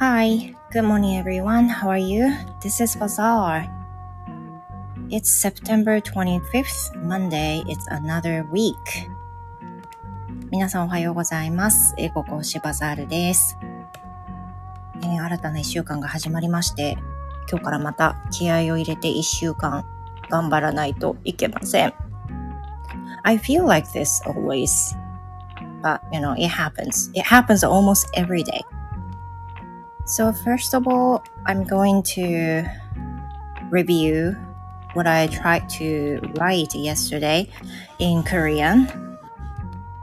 [0.00, 1.68] Hi, good morning everyone.
[1.68, 2.34] How are you?
[2.60, 3.70] This is Bazaar.
[5.08, 7.62] It's September 25th, Monday.
[7.68, 8.74] It's another week.
[10.50, 11.94] 皆さんおはようございます。
[11.96, 13.56] 英語講師バザールです。
[14.96, 16.98] えー新たな一週間が始まりまして、
[17.48, 19.84] 今日からまた気合を入れて一週間
[20.28, 21.94] 頑張らないといけません。
[23.22, 24.96] I feel like this always.
[25.82, 27.12] But, you know, it happens.
[27.14, 28.62] It happens almost every day.
[30.04, 32.64] So first of all, I'm going to
[33.70, 34.36] review
[34.92, 37.48] what I tried to write yesterday
[37.98, 38.86] in Korean.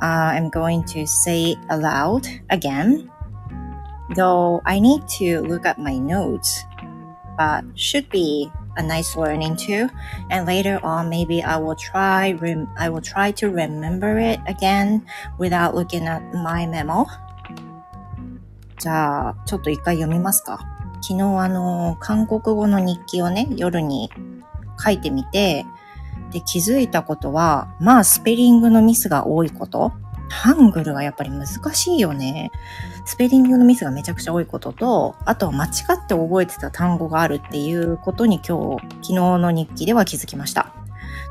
[0.00, 3.12] Uh, I'm going to say aloud again,
[4.16, 6.64] though I need to look at my notes,
[7.36, 9.90] but should be a nice learning too.
[10.30, 12.34] And later on, maybe I will try,
[12.78, 17.06] I will try to remember it again without looking at my memo.
[18.82, 20.58] じゃあ、ちょっと一回読みますか。
[21.02, 24.10] 昨日あの、韓国語の日記をね、夜に
[24.76, 25.64] 書いてみて、
[26.32, 29.92] で、気づいたことは、まあ、スペリングのミスが多いこと。
[30.30, 32.50] ハングルはやっぱり難しいよね。
[33.04, 40.72] スペリングのミスがめちゃくちゃ多いことと、あとは間違って覚えてた単語があるっていうことに今日、昨日の日記では気づきました。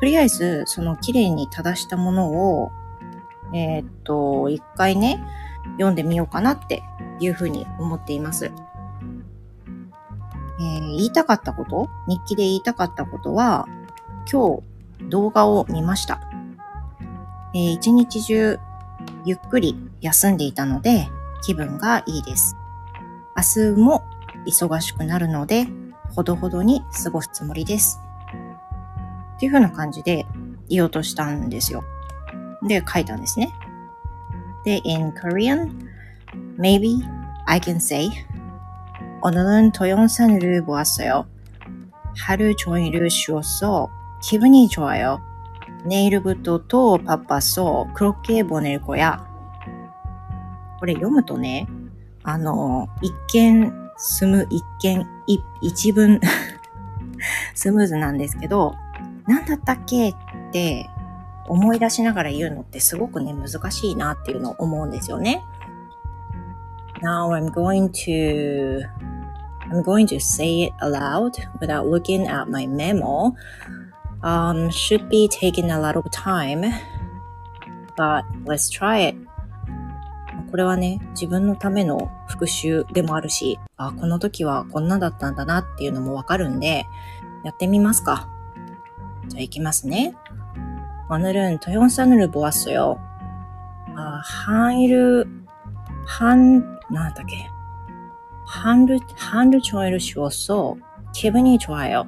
[0.00, 2.72] とりあえず、その綺麗に正したものを、
[3.54, 5.22] えーっと、一回ね、
[5.74, 6.82] 読んでみようかなって
[7.20, 8.46] いうふうに思っています。
[8.46, 8.52] えー
[10.96, 11.88] 言いたかったこと？
[12.08, 13.66] 日記で言いたかったことは、
[14.30, 14.62] 今
[14.98, 16.20] 日動画を見ました。
[17.54, 18.58] えー一日中
[19.24, 21.08] ゆっくり休んでいたので
[21.42, 22.56] 気分がいいです。
[23.36, 24.04] 明日も
[24.46, 25.66] 忙しくなるので、
[26.14, 28.00] ほどほどに過ごすつもりです。
[29.36, 30.24] っていう風な感じで
[30.70, 31.84] 言おうとしたんですよ。
[32.66, 33.52] で、書いたんですね。
[34.64, 35.70] で、in Korean,
[36.57, 37.01] maybe
[37.45, 38.09] I can say
[39.23, 41.27] 오늘은 동영상을 보았어요.
[42.17, 43.89] 하루 종일 쉬었어.
[44.21, 45.21] 기분이 좋아요.
[45.85, 49.25] 내일부터 또 바빠서 그렇게 보낼 거야.
[50.79, 51.67] これ読むとね、
[52.23, 56.19] あの、一見、スム、一見、い一文、
[57.53, 58.73] スムーズなんですけど、
[59.27, 60.15] なんだったっけっ
[60.51, 60.89] て
[61.47, 65.43] 思い出しながら言うのってすごくね、難しいなっていうのを思うんですよね。
[67.01, 68.81] Now I'm going to
[69.71, 73.33] I'm going to say it aloud without looking at my memo.
[74.23, 76.61] Um, should be taking a lot of time,
[77.97, 79.15] but let's try it.
[80.51, 86.85] これはね、自分のための復習でもあるし、あ、この時はこんなだったんだなっていうのもわかるんで、
[87.45, 88.27] やってみますか。
[89.27, 90.13] じゃあ行きますね。
[91.09, 92.97] 오늘은 동영상을 보았어요.
[93.95, 95.25] 아, 한일,
[96.05, 97.49] 한, 나다게.
[98.45, 100.75] 하루, 하루 종일 쉬었어.
[101.13, 102.07] 기분이 좋아요.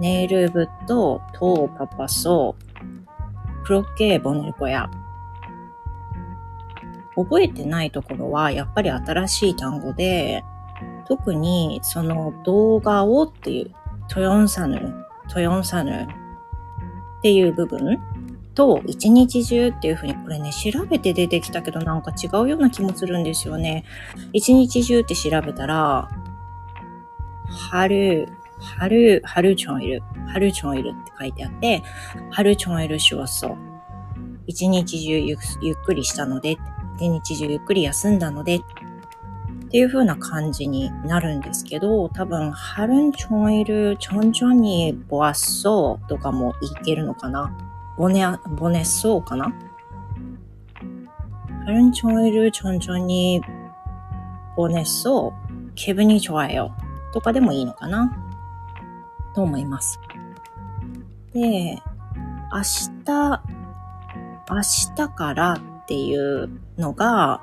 [0.00, 2.54] 내일부터 더 바빠서
[3.64, 4.90] 그렇게 보낼 거야.
[7.16, 10.44] 覚えてないところはやっぱり新しい単語で、
[11.06, 13.70] 特にその動画をっていう、
[14.08, 14.94] トヨンサヌ、
[15.28, 16.06] トヨンサヌっ
[17.22, 17.98] ていう部分
[18.59, 23.85] と一日中っていうふうにこれね調べて出てきたけどなんか違うような気もするんですよね。
[24.33, 26.09] 一日中って調べたら
[27.71, 28.27] 春、
[28.59, 31.83] 春、春チョンイル、春チョンイルって書いてあって
[32.31, 33.55] 春チョンイルシュワソ
[34.45, 36.57] 一日中ゆゆっくりしたので
[36.97, 38.61] 一日中ゆっくり休んだのでっ
[39.71, 47.68] ていう風な感じになるんですけど、多分、ハルンチョンイル、チョンチョンにボアッソとかもいけるのかな。
[47.98, 48.24] ボネ、
[48.56, 49.52] ボネッソーかな
[51.64, 53.42] ハルンチョンイル、チョンチョンに
[54.56, 56.70] ボネッソー、気分に좋아요
[57.12, 58.12] とかでもいいのかな
[59.34, 59.98] と思います。
[61.32, 61.82] で、
[62.52, 62.60] 明
[63.04, 63.42] 日、
[64.50, 64.60] 明
[64.96, 66.48] 日からっていう
[66.78, 67.40] のが、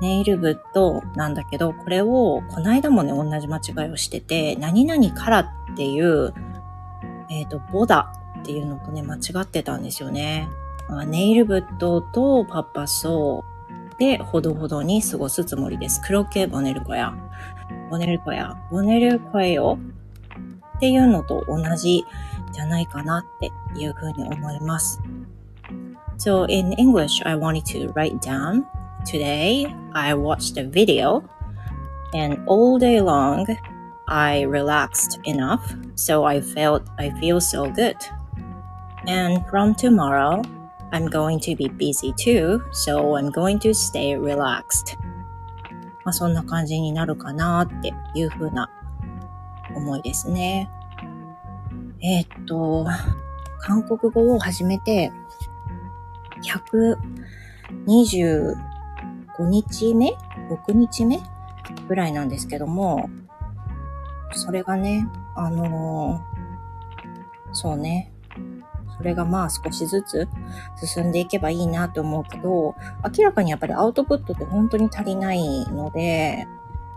[0.00, 5.46] ネイルブッドなんだけど、これを、この間もね、同じ間違いをしてて、何々からっ
[5.76, 6.34] ていう、
[7.30, 10.49] えっ、と、ボダ っていうのとね、間違ってたんですよね。
[11.07, 16.01] ネイルブッドとパッパソーで、ほどほどに過ごすつもりです。
[16.03, 17.13] 黒系ボネルコヤ。
[17.89, 18.55] ボネルコヤ。
[18.71, 19.77] ボネルコエよ
[20.77, 22.05] っていうのと同じ
[22.51, 25.01] じゃないかなっていうふうに思います。
[26.17, 28.63] So in English, I wanted to write down
[29.05, 31.23] Today, I watched a video,
[32.13, 33.45] and all day long,
[34.07, 37.95] I relaxed enough, so I felt I feel so good.
[39.07, 40.41] And from tomorrow,
[40.91, 44.97] I'm going to be busy too, so I'm going to stay relaxed.
[46.05, 48.69] まあそんな感じになるかなっていう風な
[49.75, 50.69] 思いですね。
[52.01, 52.87] えー、っと、
[53.59, 55.11] 韓国語を始めて、
[56.43, 58.55] 125
[59.39, 60.15] 日目
[60.49, 61.21] ?6 日目？
[61.87, 63.09] ぐらいなんですけども、
[64.33, 68.11] それがね、あのー、そうね、
[68.99, 70.27] それがまあ少しずつ
[70.75, 72.75] 進んでいけばいいなと思うけど、
[73.17, 76.45] 明らかにやっぱりアウトプットって本当に足りないので、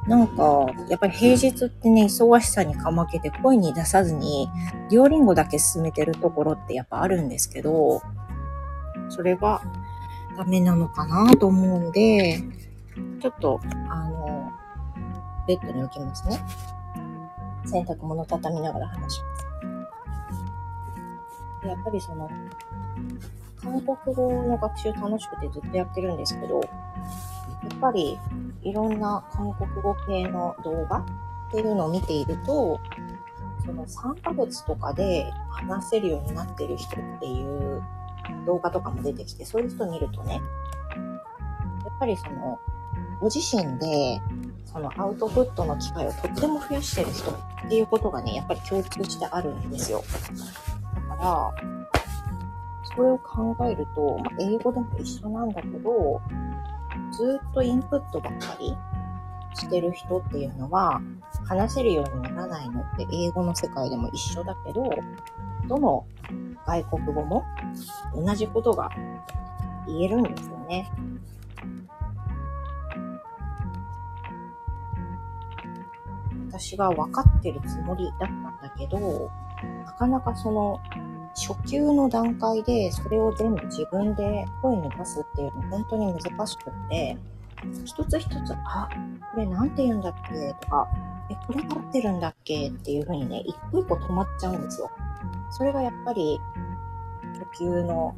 [0.08, 4.50] なんか、やっぱり平日ってね、忙しさにかまけて声に出さずに、
[4.90, 8.02] デュオリンゴだけ進めてるところってやっぱあるんですけど、
[9.08, 9.62] それが
[10.36, 12.42] ダメなのかなと思うんで、
[13.20, 13.60] ちょっと、
[13.90, 14.50] あの、
[15.46, 16.44] ベッドに置きますね。
[17.64, 19.31] 洗濯物畳みながら話します。
[21.68, 22.28] やっぱりその、
[23.56, 26.62] 韓国語の学習楽しくてずっとやってるんですけど、や
[27.74, 28.18] っぱり
[28.62, 31.04] いろんな韓国語系の動画っ
[31.52, 32.80] ていうのを見ていると、
[33.64, 37.82] その3ヶ月とかで話せるようになってる人っていう
[38.46, 42.58] 動画とかも出てきて、そういう人見るとね、やっぱりその、
[43.20, 44.20] ご自身で、
[44.64, 47.34] そのアウトプットの機会をとっても増やしてる人っ
[47.68, 50.02] ていうことがね、やっぱり共通してあるんですよ。
[51.22, 51.92] から、
[52.94, 56.20] それを考えると、まあ、英語でも一緒なんだけど、
[57.12, 58.76] ずっとインプットばっかり
[59.54, 61.00] してる人っていうのは、
[61.44, 64.82] 話せるようにならないのって英語の世界でも一緒だけど、
[65.68, 66.04] どの
[66.66, 67.44] 外国語も
[68.14, 68.90] 同じことが
[69.86, 70.90] 言えるんですよね。
[76.50, 79.30] 私が分かってるつもりだったんだけど、
[79.86, 80.80] なかなかその
[81.34, 87.16] 初級の段階でそれを全部自分で声に出すっていうの本当に難しくって、
[87.84, 88.88] 一つ一つ、あ、
[89.32, 90.54] これなんて言うんだっけ？
[90.60, 90.88] とか、
[91.30, 92.68] え、これ合ってるんだっけ？
[92.68, 94.90] っていう風にね、一個一個止まっちゃうんですよ。
[95.50, 96.40] それがやっぱり、
[97.54, 98.14] 初級の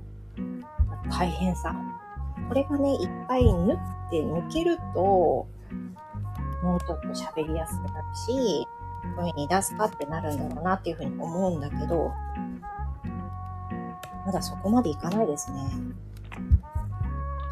[1.10, 1.76] 大変さ。
[2.48, 3.78] これがね、いっぱい縫っ
[4.10, 5.46] て抜けると、
[6.62, 8.66] もうちょっと喋りやすくなるし、
[9.16, 12.10] 声に出すかってなるんだろうなっていうふうに思うんだけど、
[14.26, 15.58] まだそこまでいかないですね。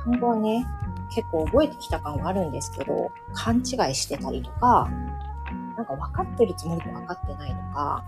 [0.04, 0.66] 単語はね、
[1.14, 4.88] 結構覚えてきた感はあるんですけど、勘違いしてたりとか、
[5.76, 8.04] なんか分かってるつもりで分かってないとか、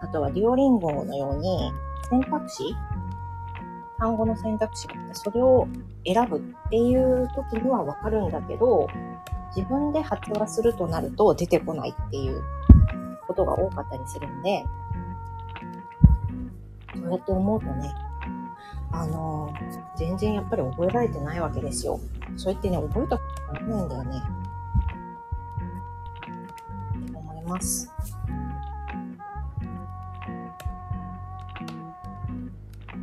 [0.00, 1.72] あとはデュオリンゴのように
[2.08, 2.74] 選択肢
[3.98, 5.66] 単語の選択肢があって、それを
[6.04, 6.40] 選ぶっ
[6.70, 8.88] ていう時には分かるんだけど、
[9.56, 12.42] 自分で発話するとなると出てこないっていう
[13.26, 14.64] ことが多かったりするんで、
[16.94, 17.94] そうやって思うとね、
[18.94, 19.52] あの、
[19.96, 21.98] 全然やっぱり覚えられてないわけですよ。
[22.36, 23.24] そうやってね、覚えたこ
[23.58, 24.22] とないんだよね。
[27.08, 27.92] って思います。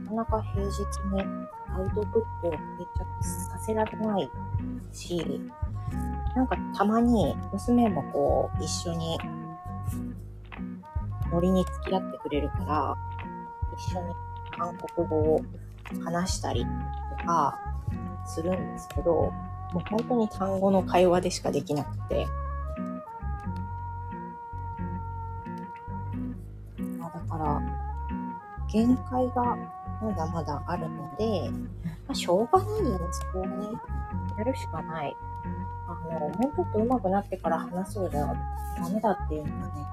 [0.06, 0.70] なかなか平日
[1.14, 1.22] に
[1.74, 2.58] アウトプットを定
[2.96, 4.30] 着させられない
[4.94, 5.42] し、
[6.38, 9.20] なんかたまに娘もこう一緒に
[11.30, 12.96] ノリに付き合ってくれるから、
[13.78, 14.14] 一緒に
[14.58, 15.42] 韓国語を
[16.04, 16.66] 話したり
[17.20, 17.60] とか
[18.26, 19.34] するんですけど、も
[19.76, 22.28] う本当に単語の会話でしかできなくて、
[26.98, 27.62] まあ、だから、
[28.72, 29.58] 限界が
[30.02, 31.50] まだまだあるので、
[32.08, 33.68] まあ、しょうがないよね、そこをね、
[34.38, 35.16] やるしかない。
[35.88, 38.26] あの、もうちょっと上手くなってから話そうじゃ
[38.78, 39.88] ダメだっていうのがね、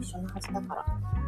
[0.00, 1.21] 一緒のはずだから。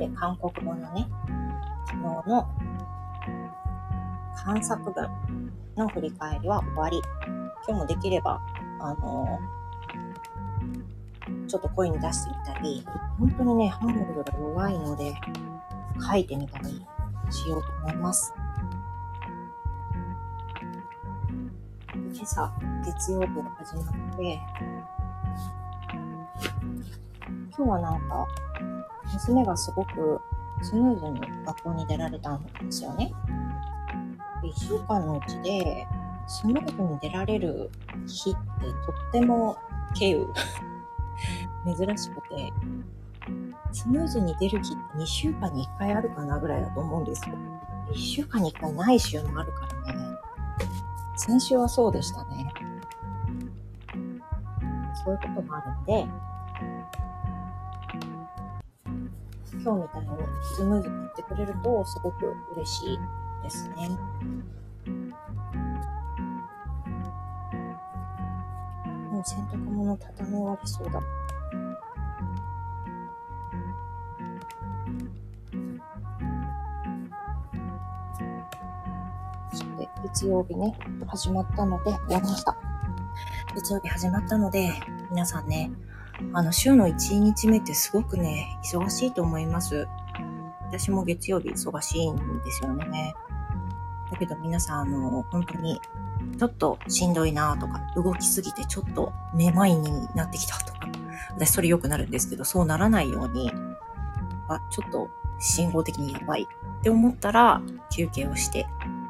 [0.00, 1.06] て、韓国語のね、
[1.86, 2.48] 昨日の
[4.34, 7.02] 観作文の振り返りは終わり。
[7.68, 8.40] 今日もできれば、
[8.80, 9.38] あの
[11.46, 12.84] ちょっと声に出してみたり、
[13.18, 15.14] 本当にね、ハングルが弱いので、
[16.10, 16.86] 書いてみたり
[17.30, 18.32] しようと思います。
[22.12, 22.50] 今朝、
[22.84, 24.40] 月曜日が始まって、
[27.56, 28.26] 今日はなんか、
[29.12, 30.20] 娘がすごく
[30.62, 33.12] スムーズに学校に出られたんですよね。
[34.42, 35.86] 一週間のうちで、
[36.26, 37.70] スムーズに出られる
[38.06, 38.68] 日ってと
[39.08, 39.56] っても
[39.94, 40.26] 稀有。
[41.76, 42.52] 珍しくて、
[43.72, 47.34] スムーズに出る日って2週間に1回あるかなぐらいだと思うんですよ。
[47.92, 50.00] 1週間に1回ない週もあるからね。
[51.16, 52.52] 先週はそうでしたね。
[55.04, 56.06] そういうこともあるんで、
[59.62, 60.08] 今日みたいに
[60.56, 62.98] スムーズに言ってくれるとすごく嬉しい
[63.42, 63.90] ですね。
[69.10, 71.00] もう洗濯物畳み終わりそうだ。
[79.50, 80.74] そして、月曜日ね、
[81.06, 82.56] 始まったので、やりました。
[83.54, 84.72] 月曜日始まったので、
[85.10, 85.70] 皆さんね、
[86.32, 89.88] あの、週の1日目ってすごくね、忙しいと思います。
[90.68, 92.22] 私も月曜日忙しいんで
[92.52, 93.14] すよね。
[94.10, 95.80] だけど皆さん、あの、本当に、
[96.38, 100.88] ちょっとしんどいなとか、動きすぎてちょっとめまいになってきたとか、
[101.34, 103.52] 私それ良くなるんですけど、そうならないように、
[104.48, 105.08] あ、ちょっと
[105.38, 108.66] 信号的にやばいって思ったら、休憩をして、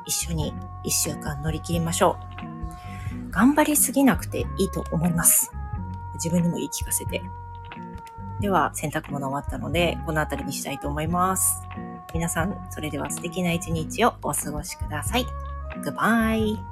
[0.06, 2.16] 一緒に一週間乗り切りましょ
[3.28, 3.30] う。
[3.30, 5.52] 頑張りすぎなくていいと思います。
[6.22, 7.22] 自分にも言い聞かせて。
[8.40, 11.62] では、洗濯物終わったので、この辺りにしたいと思います。
[12.14, 15.26] 皆さん、それでは素敵な一日をお過ごしください。
[15.84, 16.69] Goodbye!